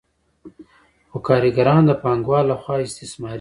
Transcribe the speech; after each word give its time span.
خو 1.09 1.17
کارګران 1.27 1.81
د 1.87 1.91
پانګوال 2.03 2.45
له 2.51 2.55
خوا 2.61 2.75
استثمارېږي 2.87 3.29